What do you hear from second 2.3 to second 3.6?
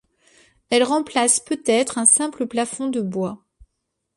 plafond de bois.